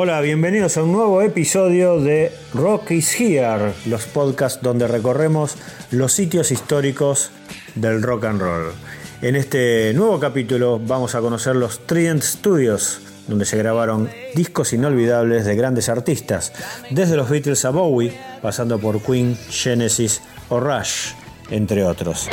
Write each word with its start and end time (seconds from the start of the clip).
Hola, 0.00 0.20
bienvenidos 0.20 0.76
a 0.76 0.84
un 0.84 0.92
nuevo 0.92 1.22
episodio 1.22 2.00
de 2.00 2.30
Rock 2.54 2.92
is 2.92 3.20
Here, 3.20 3.72
los 3.86 4.06
podcasts 4.06 4.62
donde 4.62 4.86
recorremos 4.86 5.56
los 5.90 6.12
sitios 6.12 6.52
históricos 6.52 7.32
del 7.74 8.00
rock 8.00 8.26
and 8.26 8.40
roll. 8.40 8.72
En 9.22 9.34
este 9.34 9.92
nuevo 9.94 10.20
capítulo 10.20 10.78
vamos 10.78 11.16
a 11.16 11.20
conocer 11.20 11.56
los 11.56 11.84
Trident 11.84 12.22
Studios, 12.22 13.00
donde 13.26 13.44
se 13.44 13.58
grabaron 13.58 14.08
discos 14.36 14.72
inolvidables 14.72 15.44
de 15.44 15.56
grandes 15.56 15.88
artistas, 15.88 16.52
desde 16.90 17.16
los 17.16 17.28
Beatles 17.28 17.64
a 17.64 17.70
Bowie, 17.70 18.16
pasando 18.40 18.78
por 18.78 19.02
Queen, 19.02 19.36
Genesis 19.50 20.22
o 20.48 20.60
Rush, 20.60 21.08
entre 21.50 21.82
otros. 21.82 22.28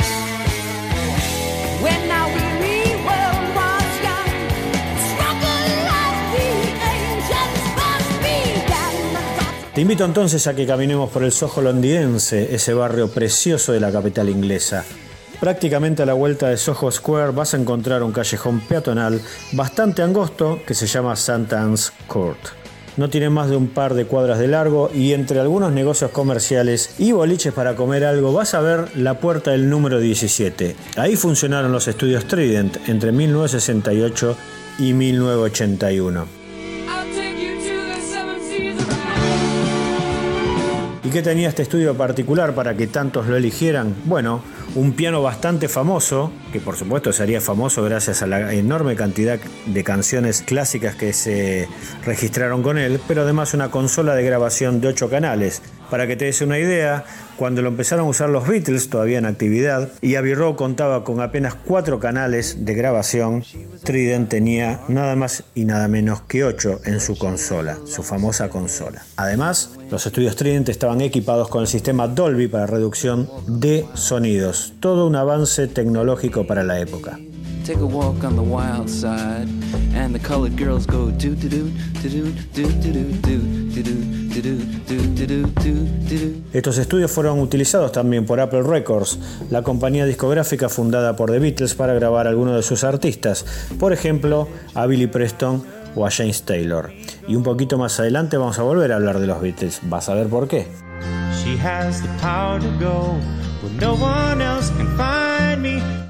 Te 9.76 9.82
invito 9.82 10.06
entonces 10.06 10.46
a 10.46 10.56
que 10.56 10.66
caminemos 10.66 11.10
por 11.10 11.22
el 11.22 11.32
Soho 11.32 11.60
londinense, 11.60 12.54
ese 12.54 12.72
barrio 12.72 13.10
precioso 13.10 13.72
de 13.72 13.80
la 13.80 13.92
capital 13.92 14.30
inglesa. 14.30 14.86
Prácticamente 15.38 16.02
a 16.02 16.06
la 16.06 16.14
vuelta 16.14 16.48
de 16.48 16.56
Soho 16.56 16.90
Square 16.90 17.32
vas 17.32 17.52
a 17.52 17.58
encontrar 17.58 18.02
un 18.02 18.10
callejón 18.10 18.60
peatonal 18.60 19.20
bastante 19.52 20.00
angosto 20.00 20.60
que 20.66 20.72
se 20.72 20.86
llama 20.86 21.12
St. 21.12 21.54
Anne's 21.54 21.92
Court. 22.06 22.38
No 22.96 23.10
tiene 23.10 23.28
más 23.28 23.50
de 23.50 23.56
un 23.56 23.68
par 23.68 23.92
de 23.92 24.06
cuadras 24.06 24.38
de 24.38 24.48
largo 24.48 24.90
y 24.94 25.12
entre 25.12 25.40
algunos 25.40 25.70
negocios 25.72 26.10
comerciales 26.10 26.94
y 26.96 27.12
boliches 27.12 27.52
para 27.52 27.76
comer 27.76 28.06
algo 28.06 28.32
vas 28.32 28.54
a 28.54 28.62
ver 28.62 28.96
la 28.96 29.20
puerta 29.20 29.50
del 29.50 29.68
número 29.68 30.00
17. 30.00 30.74
Ahí 30.96 31.16
funcionaron 31.16 31.70
los 31.70 31.86
estudios 31.86 32.26
Trident 32.26 32.88
entre 32.88 33.12
1968 33.12 34.38
y 34.78 34.94
1981. 34.94 36.45
¿Y 41.06 41.10
qué 41.10 41.22
tenía 41.22 41.48
este 41.48 41.62
estudio 41.62 41.96
particular 41.96 42.52
para 42.52 42.76
que 42.76 42.88
tantos 42.88 43.28
lo 43.28 43.36
eligieran? 43.36 43.94
Bueno, 44.06 44.42
un 44.76 44.92
piano 44.92 45.22
bastante 45.22 45.68
famoso, 45.68 46.30
que 46.52 46.60
por 46.60 46.76
supuesto 46.76 47.10
sería 47.12 47.40
famoso 47.40 47.82
gracias 47.82 48.20
a 48.22 48.26
la 48.26 48.52
enorme 48.52 48.94
cantidad 48.94 49.40
de 49.66 49.84
canciones 49.84 50.42
clásicas 50.42 50.94
que 50.96 51.14
se 51.14 51.66
registraron 52.04 52.62
con 52.62 52.76
él, 52.76 53.00
pero 53.08 53.22
además 53.22 53.54
una 53.54 53.70
consola 53.70 54.14
de 54.14 54.22
grabación 54.22 54.82
de 54.82 54.88
8 54.88 55.08
canales. 55.08 55.62
Para 55.90 56.06
que 56.06 56.16
te 56.16 56.26
des 56.26 56.40
una 56.40 56.58
idea, 56.58 57.04
cuando 57.36 57.62
lo 57.62 57.68
empezaron 57.68 58.06
a 58.06 58.08
usar 58.08 58.28
los 58.28 58.48
Beatles, 58.48 58.90
todavía 58.90 59.18
en 59.18 59.24
actividad, 59.24 59.92
y 60.02 60.16
Abbey 60.16 60.34
Road 60.34 60.56
contaba 60.56 61.04
con 61.04 61.20
apenas 61.20 61.54
cuatro 61.54 62.00
canales 62.00 62.64
de 62.64 62.74
grabación, 62.74 63.44
Trident 63.84 64.28
tenía 64.28 64.80
nada 64.88 65.14
más 65.14 65.44
y 65.54 65.64
nada 65.64 65.86
menos 65.86 66.22
que 66.22 66.44
ocho 66.44 66.80
en 66.84 67.00
su 67.00 67.16
consola, 67.16 67.78
su 67.84 68.02
famosa 68.02 68.48
consola. 68.48 69.04
Además, 69.16 69.76
los 69.90 70.04
estudios 70.06 70.34
Trident 70.34 70.68
estaban 70.68 71.00
equipados 71.00 71.48
con 71.48 71.60
el 71.60 71.68
sistema 71.68 72.08
Dolby 72.08 72.48
para 72.48 72.66
reducción 72.66 73.30
de 73.46 73.86
sonidos, 73.94 74.65
todo 74.80 75.06
un 75.06 75.16
avance 75.16 75.66
tecnológico 75.68 76.46
para 76.46 76.62
la 76.62 76.78
época. 76.78 77.18
Estos 86.52 86.78
estudios 86.78 87.10
fueron 87.10 87.40
utilizados 87.40 87.90
también 87.90 88.24
por 88.24 88.38
Apple 88.38 88.62
Records, 88.62 89.18
la 89.50 89.62
compañía 89.62 90.06
discográfica 90.06 90.68
fundada 90.68 91.16
por 91.16 91.32
The 91.32 91.40
Beatles 91.40 91.74
para 91.74 91.94
grabar 91.94 92.26
a 92.26 92.30
algunos 92.30 92.54
de 92.54 92.62
sus 92.62 92.84
artistas, 92.84 93.44
por 93.80 93.92
ejemplo 93.92 94.46
a 94.74 94.86
Billy 94.86 95.08
Preston 95.08 95.64
o 95.96 96.06
a 96.06 96.10
James 96.10 96.42
Taylor. 96.42 96.92
Y 97.26 97.34
un 97.34 97.42
poquito 97.42 97.78
más 97.78 97.98
adelante 97.98 98.36
vamos 98.36 98.60
a 98.60 98.62
volver 98.62 98.92
a 98.92 98.96
hablar 98.96 99.18
de 99.18 99.26
los 99.26 99.40
Beatles, 99.40 99.80
vas 99.84 100.08
a 100.08 100.14
ver 100.14 100.28
por 100.28 100.46
qué. 100.46 100.68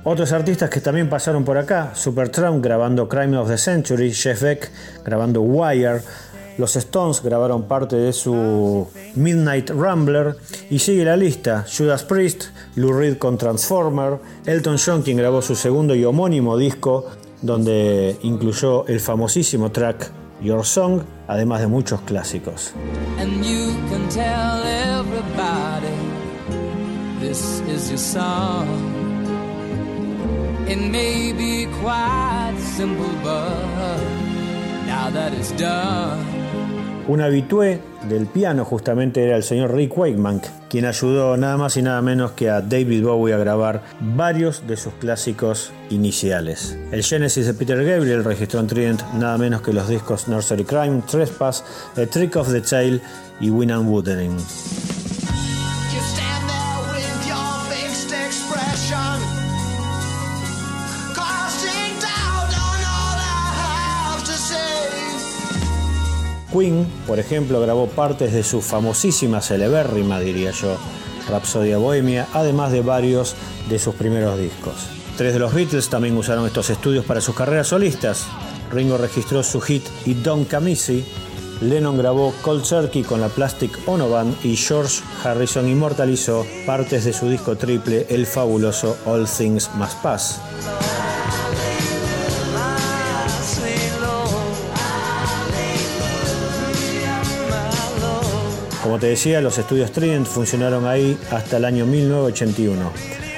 Otros 0.05 0.33
artistas 0.33 0.71
que 0.71 0.81
también 0.81 1.09
pasaron 1.09 1.45
por 1.45 1.59
acá, 1.59 1.93
Supertramp 1.95 2.63
grabando 2.63 3.09
Crime 3.09 3.37
of 3.37 3.49
the 3.49 3.59
Century, 3.59 4.13
Jeff 4.13 4.43
Beck 4.43 4.71
grabando 5.05 5.43
Wire, 5.43 6.03
los 6.59 6.75
Stones 6.77 7.23
grabaron 7.23 7.65
parte 7.65 7.97
de 7.97 8.13
su 8.13 8.89
Midnight 9.15 9.71
Rambler 9.71 10.37
y 10.71 10.79
sigue 10.79 11.05
la 11.05 11.17
lista, 11.17 11.67
Judas 11.77 12.05
Priest, 12.05 12.45
Lou 12.77 12.93
Reed 12.93 13.19
con 13.19 13.37
Transformer, 13.37 14.19
Elton 14.47 14.77
John 14.85 15.03
quien 15.03 15.19
grabó 15.19 15.43
su 15.43 15.55
segundo 15.55 15.95
y 15.95 16.05
homónimo 16.05 16.57
disco 16.57 17.07
donde 17.43 18.17
incluyó 18.23 18.87
el 18.87 19.01
famosísimo 19.01 19.71
track 19.71 20.11
Your 20.41 20.65
Song, 20.65 21.03
además 21.29 21.61
de 21.61 21.67
muchos 21.67 22.01
clásicos. 22.03 22.73
It 30.69 30.79
may 30.79 31.33
be 31.33 31.67
quite 31.81 32.59
simple, 32.59 33.07
but 33.23 34.01
now 34.87 35.11
that 35.11 35.33
it's 35.33 35.53
done. 35.57 36.25
Un 37.09 37.21
habitué 37.21 37.81
del 38.09 38.27
piano 38.27 38.65
justamente 38.65 39.23
era 39.23 39.37
el 39.37 39.45
señor 39.45 39.73
Rick 39.73 39.97
Wakeman, 39.97 40.41
quien 40.69 40.87
ayudó 40.87 41.37
nada 41.37 41.57
más 41.57 41.77
y 41.77 41.83
nada 41.83 42.03
menos 42.03 42.33
que 42.33 42.51
a 42.51 42.61
David 42.63 43.05
Bowie 43.05 43.33
a 43.33 43.39
grabar 43.39 43.83
varios 44.01 44.67
de 44.67 44.77
sus 44.77 44.93
clásicos 44.95 45.71
iniciales. 45.91 46.77
El 46.91 47.05
Genesis 47.05 47.47
de 47.47 47.55
Peter 47.55 47.85
Gabriel 47.85 48.25
registró 48.25 48.59
en 48.59 48.67
Trident 48.67 49.03
nada 49.15 49.39
menos 49.39 49.63
que 49.63 49.73
los 49.73 49.89
discos 49.89 50.27
Nursery 50.27 50.65
Crime, 50.65 51.03
Trespass, 51.09 51.63
A 51.97 52.07
Trick 52.07 52.35
of 52.35 52.51
the 52.51 52.61
Tail 52.61 53.01
y 53.41 53.51
Win 53.51 53.71
and 53.71 53.89
Wuthering. 53.89 54.37
Queen, 66.57 66.87
por 67.07 67.19
ejemplo, 67.19 67.61
grabó 67.61 67.87
partes 67.89 68.33
de 68.33 68.43
su 68.43 68.63
famosísima, 68.63 69.41
celebérrima, 69.41 70.21
diría 70.21 70.53
yo, 70.53 70.77
Rapsodia 71.29 71.79
Bohemia, 71.79 72.29
además 72.33 72.73
de 72.73 72.83
varios 72.83 73.35
de 73.69 73.79
sus 73.79 73.95
primeros 73.95 74.39
discos. 74.39 74.75
Tres 75.17 75.33
de 75.33 75.39
los 75.39 75.53
Beatles 75.53 75.89
también 75.89 76.17
usaron 76.17 76.47
estos 76.47 76.71
estudios 76.71 77.05
para 77.05 77.21
sus 77.21 77.35
carreras 77.35 77.69
solistas. 77.69 78.27
Ringo 78.71 78.99
registró 78.99 79.43
su 79.43 79.61
hit 79.61 79.85
Y 80.05 80.15
Don 80.15 80.45
Camisi, 80.45 81.05
Lennon 81.61 81.97
grabó 81.97 82.35
Cold 82.43 82.65
Turkey 82.69 83.03
con 83.03 83.21
la 83.21 83.29
Plastic 83.29 83.79
Ono 83.87 84.11
Band 84.11 84.37
y 84.45 84.57
George 84.57 85.03
Harrison 85.25 85.69
inmortalizó 85.69 86.47
partes 86.67 87.05
de 87.05 87.13
su 87.13 87.29
disco 87.29 87.57
triple, 87.57 88.07
el 88.11 88.27
fabuloso 88.27 88.97
All 89.07 89.27
Things 89.27 89.71
Must 89.75 90.03
Pass. 90.03 90.41
Como 98.87 99.01
te 99.01 99.09
decía, 99.09 99.41
los 99.41 99.59
estudios 99.59 99.91
Trident 99.91 100.29
funcionaron 100.29 100.87
ahí 100.87 101.19
hasta 101.33 101.57
el 101.57 101.65
año 101.65 101.87
1981. 101.87 102.93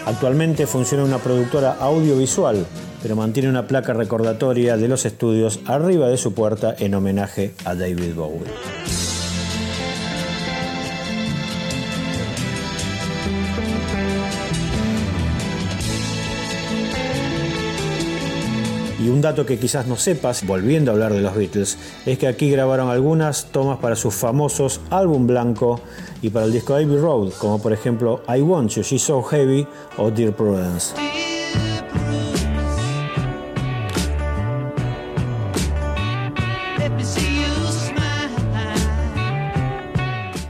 Actualmente 0.04 0.66
funciona 0.66 1.04
una 1.04 1.16
productora 1.16 1.72
audiovisual, 1.80 2.66
pero 3.02 3.16
mantiene 3.16 3.48
una 3.48 3.66
placa 3.66 3.94
recordatoria 3.94 4.76
de 4.76 4.88
los 4.88 5.06
estudios 5.06 5.60
arriba 5.64 6.08
de 6.08 6.18
su 6.18 6.34
puerta 6.34 6.76
en 6.78 6.94
homenaje 6.94 7.54
a 7.64 7.74
David 7.74 8.14
Bowie. 8.14 9.07
Y 19.08 19.10
un 19.10 19.22
dato 19.22 19.46
que 19.46 19.58
quizás 19.58 19.86
no 19.86 19.96
sepas, 19.96 20.46
volviendo 20.46 20.90
a 20.90 20.94
hablar 20.94 21.14
de 21.14 21.22
los 21.22 21.34
Beatles, 21.34 21.78
es 22.04 22.18
que 22.18 22.26
aquí 22.26 22.50
grabaron 22.50 22.90
algunas 22.90 23.46
tomas 23.46 23.78
para 23.78 23.96
sus 23.96 24.14
famosos 24.14 24.82
álbum 24.90 25.26
blanco 25.26 25.80
y 26.20 26.28
para 26.28 26.44
el 26.44 26.52
disco 26.52 26.74
Abbey 26.74 26.98
Road, 26.98 27.32
como 27.38 27.58
por 27.58 27.72
ejemplo 27.72 28.20
I 28.28 28.42
Want 28.42 28.72
You, 28.72 28.82
She's 28.82 29.00
So 29.00 29.22
Heavy 29.22 29.66
o 29.96 30.10
Dear 30.10 30.34
Prudence. 30.34 30.92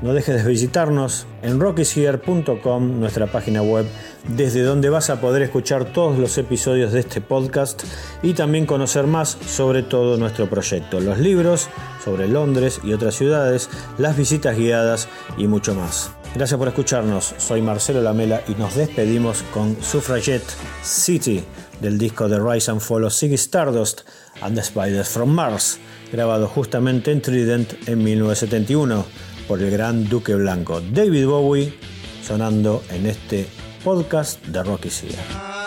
No 0.08 0.14
dejes 0.14 0.42
de 0.42 0.50
visitarnos 0.50 1.26
en 1.42 1.60
rockysear.com, 1.60 2.98
nuestra 2.98 3.26
página 3.26 3.60
web, 3.60 3.84
desde 4.26 4.62
donde 4.62 4.88
vas 4.88 5.10
a 5.10 5.20
poder 5.20 5.42
escuchar 5.42 5.92
todos 5.92 6.18
los 6.18 6.38
episodios 6.38 6.94
de 6.94 7.00
este 7.00 7.20
podcast 7.20 7.82
y 8.22 8.32
también 8.32 8.64
conocer 8.64 9.06
más 9.06 9.36
sobre 9.46 9.82
todo 9.82 10.16
nuestro 10.16 10.48
proyecto, 10.48 10.98
los 11.00 11.18
libros 11.18 11.68
sobre 12.02 12.26
Londres 12.26 12.80
y 12.82 12.94
otras 12.94 13.16
ciudades, 13.16 13.68
las 13.98 14.16
visitas 14.16 14.56
guiadas 14.56 15.08
y 15.36 15.46
mucho 15.46 15.74
más. 15.74 16.10
Gracias 16.34 16.56
por 16.56 16.68
escucharnos, 16.68 17.34
soy 17.36 17.60
Marcelo 17.60 18.00
Lamela 18.00 18.40
y 18.48 18.54
nos 18.54 18.76
despedimos 18.76 19.42
con 19.52 19.76
Suffragette 19.82 20.50
City 20.82 21.44
del 21.82 21.98
disco 21.98 22.30
de 22.30 22.40
Rise 22.40 22.70
and 22.70 22.80
Fall 22.80 23.04
of 23.04 23.12
Stardust 23.12 24.08
and 24.40 24.56
the 24.56 24.62
Spiders 24.62 25.10
from 25.10 25.28
Mars, 25.28 25.78
grabado 26.10 26.48
justamente 26.48 27.12
en 27.12 27.20
Trident 27.20 27.74
en 27.86 28.02
1971 28.02 29.04
por 29.48 29.62
el 29.62 29.70
gran 29.70 30.08
Duque 30.08 30.34
Blanco, 30.34 30.82
David 30.92 31.26
Bowie, 31.26 31.72
sonando 32.22 32.84
en 32.90 33.06
este 33.06 33.48
podcast 33.82 34.44
de 34.46 34.62
Rocky 34.62 34.90
Sia. 34.90 35.57